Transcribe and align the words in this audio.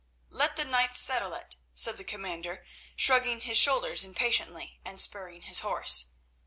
"Let 0.31 0.55
the 0.55 0.65
knights 0.65 0.99
settle 0.99 1.33
it," 1.35 1.57
said 1.75 1.97
the 1.99 2.03
commander, 2.03 2.65
shrugging 2.95 3.41
his 3.41 3.59
shoulders 3.59 4.03
impatiently 4.03 4.79
and 4.83 4.99
spurring 4.99 5.43
his 5.43 5.59
horse. 5.59 6.05